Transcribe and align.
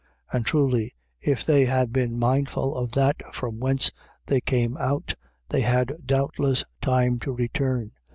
11:15. 0.33 0.35
And 0.35 0.45
truly, 0.47 0.95
if 1.21 1.45
they 1.45 1.65
had 1.65 1.93
been 1.93 2.17
mindful 2.17 2.75
of 2.75 2.93
that 2.93 3.17
from 3.35 3.59
whence 3.59 3.91
they 4.25 4.41
came 4.41 4.75
out, 4.77 5.13
they 5.49 5.61
had 5.61 5.93
doubtless, 6.07 6.65
time 6.81 7.19
to 7.19 7.31
return. 7.31 7.91